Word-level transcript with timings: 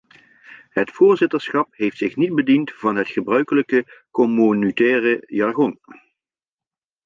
Het 0.69 0.91
voorzitterschap 0.91 1.67
heeft 1.71 1.97
zich 1.97 2.15
niet 2.15 2.35
bediend 2.35 2.71
van 2.73 2.95
het 2.95 3.07
gebruikelijke 3.09 4.03
communautaire 4.11 5.23
jargon. 5.27 5.79